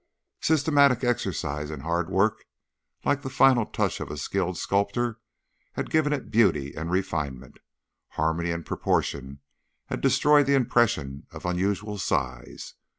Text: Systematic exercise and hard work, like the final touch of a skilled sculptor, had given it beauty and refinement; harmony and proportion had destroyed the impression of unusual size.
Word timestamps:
Systematic 0.41 1.03
exercise 1.03 1.69
and 1.69 1.83
hard 1.83 2.09
work, 2.09 2.45
like 3.05 3.21
the 3.21 3.29
final 3.29 3.67
touch 3.67 3.99
of 3.99 4.09
a 4.09 4.17
skilled 4.17 4.57
sculptor, 4.57 5.19
had 5.73 5.91
given 5.91 6.11
it 6.11 6.31
beauty 6.31 6.73
and 6.75 6.89
refinement; 6.89 7.59
harmony 8.17 8.49
and 8.49 8.65
proportion 8.65 9.41
had 9.89 10.01
destroyed 10.01 10.47
the 10.47 10.55
impression 10.55 11.27
of 11.29 11.45
unusual 11.45 11.99
size. 11.99 12.73